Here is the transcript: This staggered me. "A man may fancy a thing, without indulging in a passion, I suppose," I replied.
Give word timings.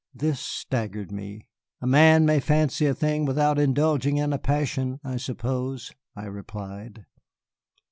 This 0.15 0.39
staggered 0.39 1.11
me. 1.11 1.47
"A 1.79 1.85
man 1.85 2.25
may 2.25 2.39
fancy 2.39 2.87
a 2.87 2.95
thing, 2.95 3.23
without 3.23 3.59
indulging 3.59 4.17
in 4.17 4.33
a 4.33 4.39
passion, 4.39 4.99
I 5.03 5.17
suppose," 5.17 5.91
I 6.15 6.25
replied. 6.25 7.05